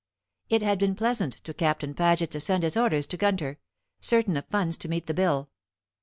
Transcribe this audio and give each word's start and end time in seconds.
It 0.49 0.63
had 0.63 0.79
been 0.79 0.95
pleasant 0.95 1.33
to 1.43 1.53
Captain 1.53 1.93
Paget 1.93 2.31
to 2.31 2.39
send 2.39 2.63
his 2.63 2.75
orders 2.75 3.05
to 3.05 3.17
Gunter, 3.17 3.59
certain 3.99 4.35
of 4.35 4.47
funds 4.47 4.75
to 4.77 4.89
meet 4.89 5.05
the 5.05 5.13
bill. 5.13 5.51